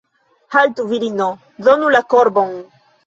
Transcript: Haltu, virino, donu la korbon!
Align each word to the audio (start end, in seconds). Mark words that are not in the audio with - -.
Haltu, 0.53 0.85
virino, 0.93 1.27
donu 1.69 1.93
la 1.97 2.05
korbon! 2.15 2.55